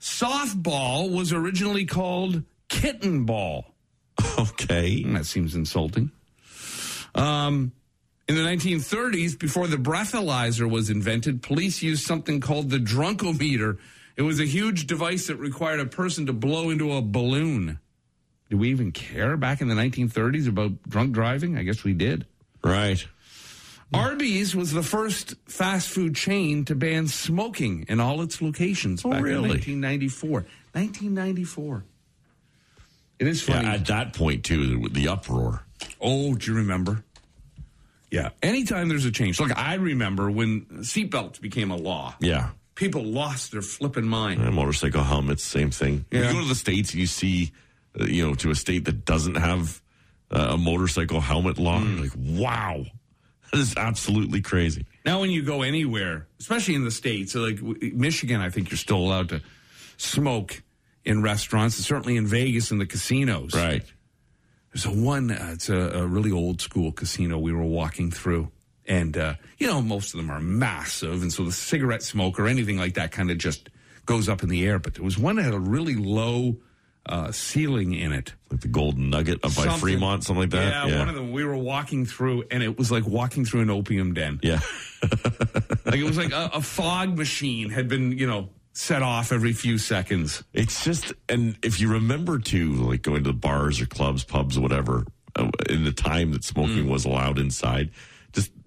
[0.00, 3.74] Softball was originally called kitten ball.
[4.38, 5.02] Okay.
[5.04, 6.12] That seems insulting.
[7.14, 7.72] Um,
[8.28, 13.78] in the 1930s, before the breathalyzer was invented, police used something called the drunkometer.
[14.16, 17.80] It was a huge device that required a person to blow into a balloon.
[18.50, 21.58] Did we even care back in the 1930s about drunk driving?
[21.58, 22.26] I guess we did.
[22.62, 23.06] Right.
[23.92, 29.10] Arby's was the first fast food chain to ban smoking in all its locations Oh,
[29.10, 29.44] back really?
[29.50, 30.30] in 1994.
[30.72, 31.84] 1994.
[33.18, 33.66] It is funny.
[33.66, 35.64] Yeah, at that point, too, the, the uproar.
[36.00, 37.02] Oh, do you remember?
[38.10, 38.30] Yeah.
[38.42, 39.40] Anytime there's a change.
[39.40, 42.14] Look, I remember when seatbelts became a law.
[42.20, 42.50] Yeah.
[42.74, 44.40] People lost their flipping mind.
[44.40, 46.04] And motorcycle helmets, same thing.
[46.10, 46.28] Yeah.
[46.28, 47.52] You go to the States, you see,
[47.98, 49.82] uh, you know, to a state that doesn't have
[50.30, 52.00] uh, a motorcycle helmet long.
[52.00, 52.84] Like, wow,
[53.52, 54.86] that is absolutely crazy.
[55.04, 58.98] Now, when you go anywhere, especially in the states, like Michigan, I think you're still
[58.98, 59.42] allowed to
[59.96, 60.62] smoke
[61.04, 63.54] in restaurants, and certainly in Vegas in the casinos.
[63.54, 63.84] Right.
[64.72, 65.30] There's a one.
[65.30, 68.50] Uh, it's a, a really old school casino we were walking through,
[68.86, 72.46] and uh, you know most of them are massive, and so the cigarette smoke or
[72.46, 73.70] anything like that kind of just
[74.04, 74.78] goes up in the air.
[74.78, 76.56] But there was one that had a really low
[77.08, 78.34] uh, ceiling in it.
[78.50, 80.88] Like the Golden Nugget up by Fremont, something like that.
[80.88, 81.32] Yeah, one of them.
[81.32, 84.40] We were walking through, and it was like walking through an opium den.
[84.42, 84.60] Yeah.
[85.84, 89.54] Like it was like a, a fog machine had been, you know, set off every
[89.54, 90.44] few seconds.
[90.52, 94.58] It's just, and if you remember to like going to the bars or clubs, pubs,
[94.58, 96.90] or whatever, uh, in the time that smoking Mm.
[96.90, 97.90] was allowed inside,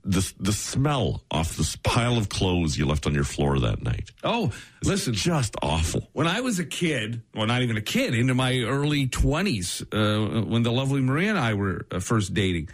[0.03, 4.09] the the smell off this pile of clothes you left on your floor that night.
[4.23, 4.51] Oh,
[4.83, 6.09] listen, Just awful.
[6.13, 10.41] when I was a kid, well, not even a kid, into my early 20s, uh,
[10.45, 12.69] when the lovely Maria and I were uh, first dating,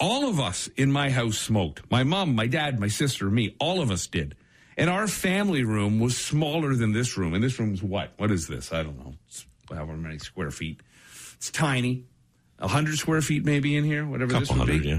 [0.00, 1.88] all of us in my house smoked.
[1.90, 4.34] My mom, my dad, my sister, me, all of us did.
[4.76, 7.34] And our family room was smaller than this room.
[7.34, 8.12] And this room's what?
[8.16, 8.72] What is this?
[8.72, 9.14] I don't know.
[9.26, 10.80] It's however many square feet.
[11.36, 12.04] It's tiny.
[12.60, 14.98] A hundred square feet maybe in here, whatever this Couple would hundred, be yeah.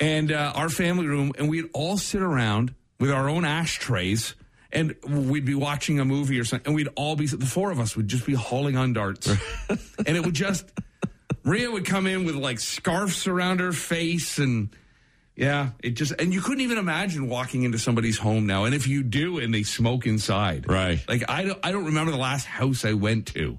[0.00, 4.34] And uh, our family room, and we'd all sit around with our own ashtrays,
[4.72, 7.80] and we'd be watching a movie or something, and we'd all be the four of
[7.80, 9.28] us would just be hauling on darts,
[9.68, 10.70] and it would just
[11.44, 14.68] Rhea would come in with like scarves around her face, and
[15.36, 18.86] yeah, it just and you couldn't even imagine walking into somebody's home now, and if
[18.86, 21.00] you do, and they smoke inside, Right.
[21.08, 23.58] Like I don't, I don't remember the last house I went to.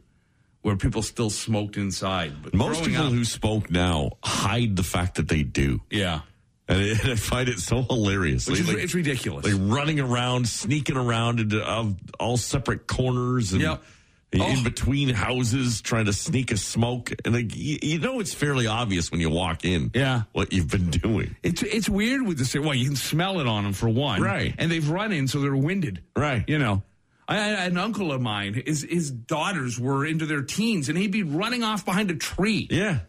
[0.62, 5.16] Where people still smoked inside, but Most people up- who smoke now hide the fact
[5.16, 5.82] that they do.
[5.90, 6.22] yeah,
[6.68, 8.46] And I, and I find it so hilarious.
[8.46, 9.46] which They, is like, it's ridiculous.
[9.46, 11.86] like running around, sneaking around into uh,
[12.20, 13.84] all separate corners and Yep.
[14.34, 14.64] in Oh.
[14.64, 17.14] between houses, trying to sneak a smoke.
[17.24, 19.92] And like, you, you know, it's fairly obvious when you walk in.
[19.96, 20.24] Yeah.
[20.34, 21.36] what you've been doing.
[21.42, 22.64] It's it's weird with the same.
[22.66, 24.54] well, you can smell it on them for one, Right.
[24.60, 26.44] And they've run in, so they're winded, Right.
[26.50, 26.84] You know,
[27.30, 28.62] I, I an uncle of mine.
[28.66, 32.68] His his daughters were into their teens, and he'd be running off behind a tree.
[32.72, 33.00] Yeah,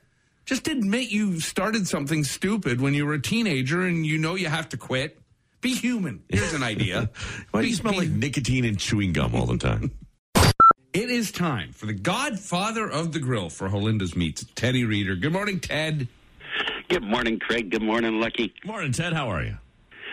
[0.45, 4.49] Just admit you started something stupid when you were a teenager, and you know you
[4.49, 5.19] have to quit.
[5.63, 6.23] Be human.
[6.29, 7.11] Here's an idea.
[7.51, 9.91] why do you smell be- like nicotine and chewing gum all the time?
[10.93, 15.15] It is time for the Godfather of the Grill for Halenda's Meats, Teddy Reader.
[15.17, 16.09] Good morning, Ted.
[16.89, 17.71] Good morning, Craig.
[17.71, 18.53] Good morning, Lucky.
[18.65, 19.13] Morning, Ted.
[19.13, 19.57] How are you?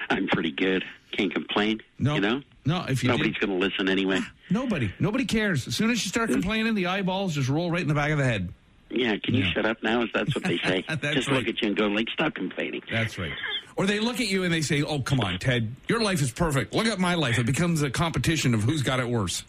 [0.10, 0.86] I'm pretty good.
[1.17, 1.82] Can't complain.
[1.99, 2.41] No, You know?
[2.65, 2.86] no.
[2.88, 4.19] If you Nobody's going to listen anyway.
[4.51, 5.67] nobody, nobody cares.
[5.67, 8.17] As soon as you start complaining, the eyeballs just roll right in the back of
[8.19, 8.49] the head.
[8.89, 10.03] Yeah, can you shut up now?
[10.03, 10.82] Is that's what they say?
[11.12, 11.38] Just right.
[11.39, 12.82] look at you and go, like, stop complaining.
[12.89, 13.34] That's right.
[13.75, 16.32] Or they look at you and they say, "Oh, come on, Ted, your life is
[16.32, 16.73] perfect.
[16.73, 17.38] Look at my life.
[17.38, 19.43] It becomes a competition of who's got it worse."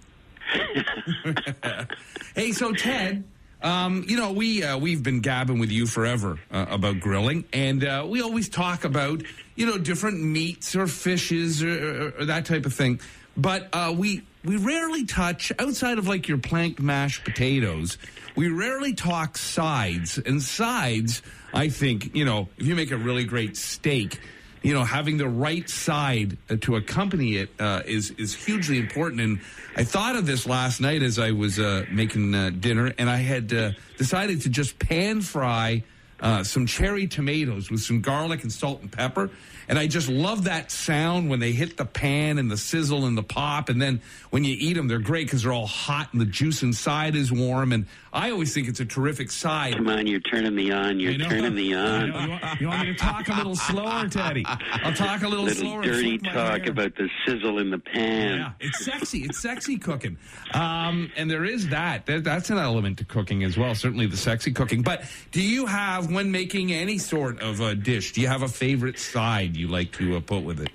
[2.35, 3.25] hey, so Ted,
[3.63, 7.85] um, you know we uh, we've been gabbing with you forever uh, about grilling, and
[7.85, 9.23] uh, we always talk about
[9.59, 13.01] you know different meats or fishes or, or, or that type of thing,
[13.37, 17.99] but uh, we we rarely touch outside of like your planked mashed potatoes.
[18.37, 21.23] We rarely talk sides, and sides.
[21.53, 24.21] I think you know if you make a really great steak
[24.61, 29.21] you know, having the right side uh, to accompany it uh, is is hugely important.
[29.21, 29.41] And
[29.77, 33.19] I thought of this last night as I was uh, making uh, dinner, and I
[33.19, 35.85] had uh, decided to just pan fry
[36.21, 39.31] uh, some cherry tomatoes with some garlic and salt and pepper.
[39.69, 43.17] And I just love that sound when they hit the pan and the sizzle and
[43.19, 43.69] the pop.
[43.69, 44.01] And then
[44.31, 47.31] when you eat them, they're great because they're all hot and the juice inside is
[47.31, 47.73] warm.
[47.73, 49.75] And I always think it's a terrific side.
[49.77, 50.99] Come on, you're turning me on.
[50.99, 52.07] You're turning me on.
[52.07, 54.45] You, want, you want me to talk a little slower, Teddy?
[54.47, 55.83] I'll talk a little, Little slower.
[55.83, 56.71] dirty talk hair.
[56.71, 58.39] about the sizzle in the pan.
[58.39, 59.19] Yeah, it's sexy.
[59.25, 60.17] It's sexy cooking,
[60.55, 62.07] um, and there is that.
[62.07, 63.75] That's an element to cooking as well.
[63.75, 64.81] Certainly the sexy cooking.
[64.83, 68.49] But do you have, when making any sort of a dish, do you have a
[68.49, 70.71] favorite side you like to uh, put with it?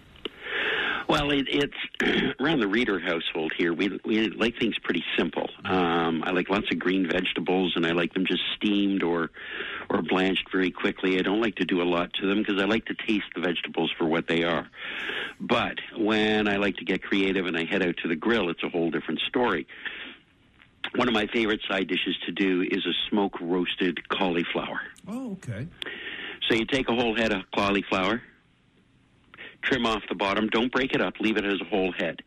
[1.10, 3.74] Well, it, it's around the Reader household here.
[3.74, 5.50] We we like things pretty simple.
[5.66, 9.30] Um, I like lots of green vegetables, and I like them just steamed or
[9.90, 11.20] or blanched very quickly.
[11.20, 13.42] I don't like to do a lot to them because I like to taste the
[13.42, 14.68] vegetables for what they are.
[15.40, 18.64] But when I like to get creative and I head out to the grill, it's
[18.64, 19.68] a whole different story.
[20.96, 24.82] One of my favorite side dishes to do is a smoke roasted cauliflower.
[25.08, 25.68] Oh, okay.
[26.48, 28.22] So you take a whole head of cauliflower,
[29.64, 32.22] trim off the bottom, don't break it up, leave it as a whole head.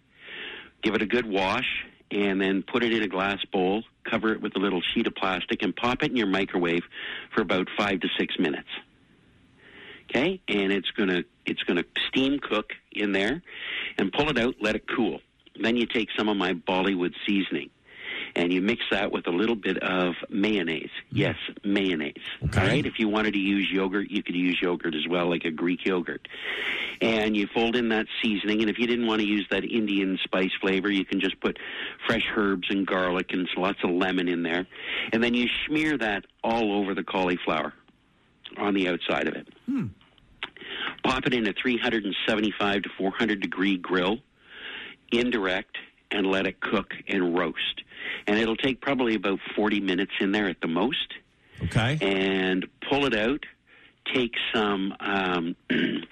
[0.82, 4.40] Give it a good wash, and then put it in a glass bowl, cover it
[4.40, 6.82] with a little sheet of plastic, and pop it in your microwave
[7.34, 8.68] for about five to six minutes.
[10.08, 13.42] Okay, and it's gonna it's gonna steam cook in there,
[13.98, 15.20] and pull it out, let it cool.
[15.60, 17.70] Then you take some of my Bollywood seasoning,
[18.36, 20.90] and you mix that with a little bit of mayonnaise.
[21.10, 22.14] Yes, mayonnaise.
[22.44, 22.60] Okay.
[22.60, 22.86] All right.
[22.86, 25.86] If you wanted to use yogurt, you could use yogurt as well, like a Greek
[25.86, 26.28] yogurt.
[27.00, 30.18] And you fold in that seasoning, and if you didn't want to use that Indian
[30.22, 31.58] spice flavor, you can just put
[32.06, 34.66] fresh herbs and garlic and lots of lemon in there,
[35.12, 37.72] and then you smear that all over the cauliflower
[38.58, 39.48] on the outside of it.
[39.64, 39.86] Hmm.
[41.04, 44.18] Pop it in a 375 to 400 degree grill,
[45.10, 45.78] indirect,
[46.10, 47.82] and let it cook and roast.
[48.26, 51.14] And it'll take probably about 40 minutes in there at the most.
[51.64, 51.98] Okay.
[52.00, 53.44] And pull it out.
[54.12, 54.94] Take some.
[55.00, 55.56] Um,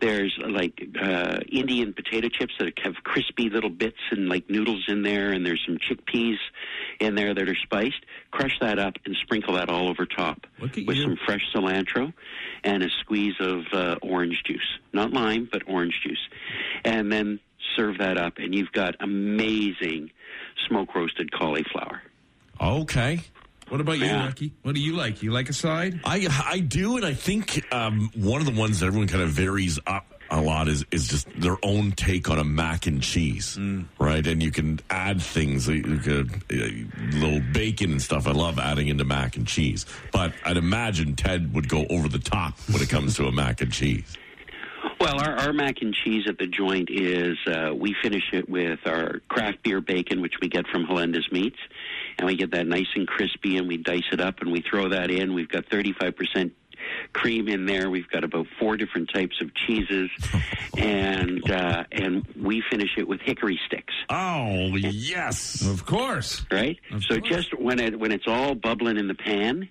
[0.00, 5.02] there's like uh, Indian potato chips that have crispy little bits and like noodles in
[5.02, 6.36] there, and there's some chickpeas
[7.00, 8.04] in there that are spiced.
[8.30, 11.02] Crush that up and sprinkle that all over top with you.
[11.02, 12.12] some fresh cilantro
[12.62, 16.28] and a squeeze of uh, orange juice, not lime, but orange juice,
[16.84, 17.40] and then
[17.76, 20.10] serve that up, and you've got amazing
[20.68, 22.02] smoke roasted cauliflower.
[22.60, 23.20] Okay.
[23.68, 24.26] What about you, yeah.
[24.26, 24.52] Lucky?
[24.62, 25.22] What do you like?
[25.22, 26.00] You like a side?
[26.04, 29.30] I I do, and I think um, one of the ones that everyone kind of
[29.30, 33.56] varies up a lot is is just their own take on a mac and cheese,
[33.58, 33.86] mm.
[33.98, 34.26] right?
[34.26, 36.86] And you can add things like, a, a
[37.16, 38.26] little bacon and stuff.
[38.26, 42.18] I love adding into mac and cheese, but I'd imagine Ted would go over the
[42.18, 44.16] top when it comes to a mac and cheese.
[45.04, 48.78] Well, our, our mac and cheese at the joint is uh, we finish it with
[48.86, 51.58] our craft beer bacon, which we get from Halenda's Meats,
[52.16, 54.88] and we get that nice and crispy, and we dice it up and we throw
[54.88, 55.34] that in.
[55.34, 56.52] We've got 35%
[57.12, 57.90] cream in there.
[57.90, 60.08] We've got about four different types of cheeses,
[60.78, 63.92] and uh, and we finish it with hickory sticks.
[64.08, 66.46] Oh yes, of course.
[66.50, 66.78] Right.
[66.90, 67.28] Of so course.
[67.28, 69.68] just when it when it's all bubbling in the pan,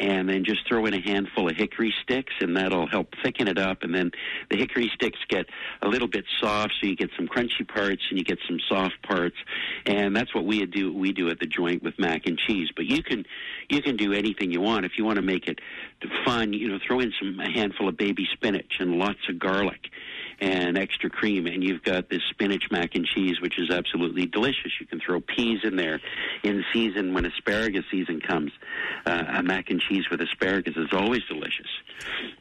[0.00, 3.58] and then just throw in a handful of hickory sticks, and that'll help thicken it
[3.58, 3.82] up.
[3.82, 4.10] And then
[4.50, 5.46] the hickory sticks get
[5.82, 9.02] a little bit soft, so you get some crunchy parts and you get some soft
[9.02, 9.36] parts.
[9.84, 10.92] And that's what we do.
[10.92, 12.70] We do at the joint with mac and cheese.
[12.74, 13.24] But you can
[13.68, 15.58] you can do anything you want if you want to make it
[16.24, 16.54] fun.
[16.54, 19.90] You know, throw in some a handful of baby spinach and lots of garlic
[20.40, 24.72] and extra cream, and you've got this spinach mac and cheese, which is absolutely delicious.
[24.80, 26.00] You can throw peas in there
[26.42, 28.52] in season when asparagus season comes.
[29.04, 31.68] Uh, a mac and cheese with asparagus is always delicious.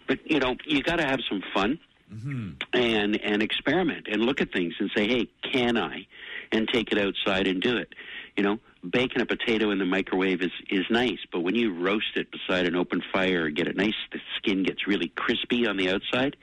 [0.08, 1.80] But you know, you got to have some fun.
[2.14, 2.50] Mm-hmm.
[2.74, 6.08] And and experiment and look at things and say, hey, can I?
[6.52, 7.94] And take it outside and do it.
[8.36, 12.16] You know, baking a potato in the microwave is is nice, but when you roast
[12.16, 15.90] it beside an open fire, get it nice, the skin gets really crispy on the
[15.90, 16.36] outside.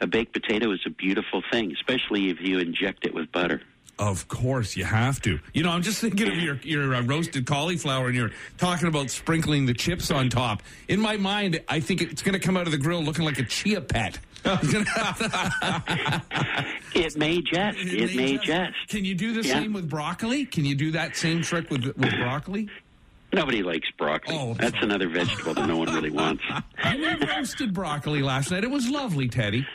[0.00, 3.60] A baked potato is a beautiful thing, especially if you inject it with butter.
[3.98, 5.38] Of course, you have to.
[5.52, 9.10] You know, I'm just thinking of your your uh, roasted cauliflower, and you're talking about
[9.10, 10.62] sprinkling the chips on top.
[10.88, 13.38] In my mind, I think it's going to come out of the grill looking like
[13.38, 14.18] a chia pet.
[16.94, 17.78] it may jest.
[17.78, 18.46] It, it may, jest.
[18.46, 18.74] jest.
[18.88, 19.54] Can you do the yeah.
[19.54, 20.44] same with broccoli?
[20.44, 22.68] Can you do that same trick with with broccoli?
[23.32, 24.36] Nobody likes broccoli.
[24.38, 26.44] Oh, That's another vegetable that no one really wants.
[26.78, 28.62] I made roasted broccoli last night.
[28.62, 29.66] It was lovely, Teddy.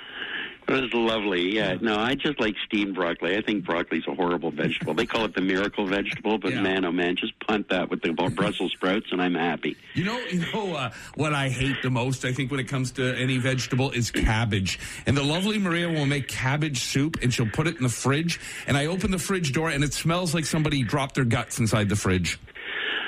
[0.70, 1.56] It was lovely.
[1.56, 1.78] Yeah.
[1.82, 3.36] No, I just like steamed broccoli.
[3.36, 4.94] I think broccoli's a horrible vegetable.
[4.94, 6.62] They call it the miracle vegetable, but yeah.
[6.62, 9.76] man, oh man, just punt that with the Brussels sprouts, and I'm happy.
[9.96, 12.24] You know, you know uh, what I hate the most.
[12.24, 14.80] I think when it comes to any vegetable is cabbage.
[15.08, 18.40] And the lovely Maria will make cabbage soup, and she'll put it in the fridge.
[18.68, 21.90] And I open the fridge door, and it smells like somebody dropped their guts inside
[21.90, 22.40] the fridge.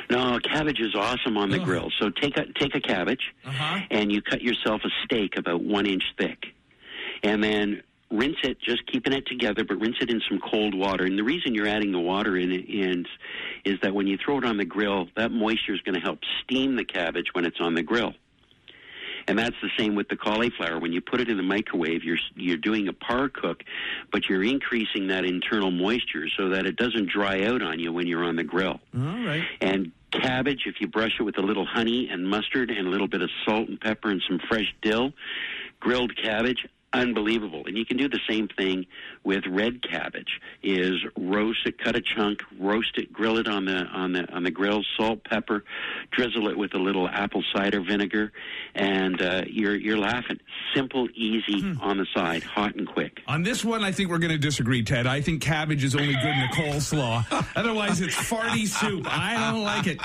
[0.09, 1.63] No, cabbage is awesome on the oh.
[1.63, 1.89] grill.
[1.99, 3.81] So take a take a cabbage, uh-huh.
[3.91, 6.53] and you cut yourself a steak about one inch thick
[7.31, 11.05] and then rinse it, just keeping it together, but rinse it in some cold water.
[11.05, 13.05] And the reason you're adding the water in it is,
[13.63, 16.19] is that when you throw it on the grill, that moisture is going to help
[16.43, 18.13] steam the cabbage when it's on the grill.
[19.27, 20.79] And that's the same with the cauliflower.
[20.79, 23.63] When you put it in the microwave, you're you're doing a par cook,
[24.11, 28.07] but you're increasing that internal moisture so that it doesn't dry out on you when
[28.07, 28.79] you're on the grill.
[28.95, 29.43] All right.
[29.61, 33.07] And cabbage, if you brush it with a little honey and mustard and a little
[33.07, 35.13] bit of salt and pepper and some fresh dill,
[35.79, 37.63] grilled cabbage, unbelievable.
[37.65, 38.85] And you can do the same thing
[39.23, 40.39] with red cabbage.
[40.63, 44.43] Is roast it, cut a chunk, roast it, grill it on the on the on
[44.43, 45.63] the grill, salt, pepper,
[46.11, 48.31] drizzle it with a little apple cider vinegar,
[48.75, 50.39] and uh, you're you're laughing.
[50.75, 51.81] Simple, easy hmm.
[51.81, 53.21] on the side, hot and quick.
[53.27, 55.07] On this one, I think we're going to disagree, Ted.
[55.07, 57.47] I think cabbage is only good in a coleslaw.
[57.55, 59.05] Otherwise, it's farty soup.
[59.09, 59.99] I don't like it.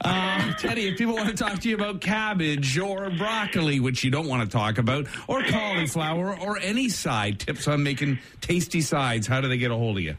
[0.00, 4.10] Uh, Teddy, if people want to talk to you about cabbage or broccoli, which you
[4.10, 8.80] don't want to talk about, or cauliflower or, or any side, tips on making tasty
[8.80, 10.16] sides, how do they get a hold of you?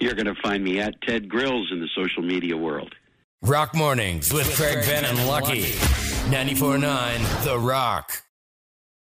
[0.00, 2.94] You're going to find me at Ted Grills in the social media world.
[3.42, 5.62] Rock Mornings with Craig Ben and Lucky.
[5.62, 8.22] 94.9 The Rock.